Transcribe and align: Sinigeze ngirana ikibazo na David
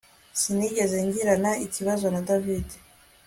Sinigeze 0.39 0.95
ngirana 1.07 1.51
ikibazo 1.65 2.05
na 2.13 2.21
David 2.27 2.65